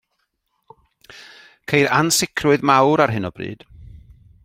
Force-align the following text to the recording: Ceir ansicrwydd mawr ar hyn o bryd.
Ceir 1.73 1.91
ansicrwydd 1.99 2.67
mawr 2.71 3.05
ar 3.07 3.15
hyn 3.17 3.31
o 3.31 3.33
bryd. 3.37 3.67